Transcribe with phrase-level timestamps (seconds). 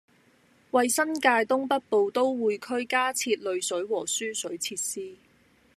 [0.71, 5.15] 為新界東北部都會區加設濾水和輸水設施